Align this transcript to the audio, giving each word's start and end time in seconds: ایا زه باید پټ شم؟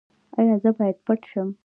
ایا 0.37 0.55
زه 0.63 0.69
باید 0.77 0.97
پټ 1.05 1.19
شم؟ 1.31 1.47